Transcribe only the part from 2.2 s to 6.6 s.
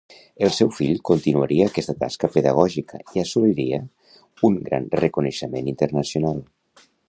pedagògica i assoliria un gran reconeixement internacional.